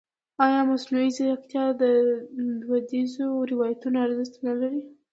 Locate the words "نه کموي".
4.45-4.81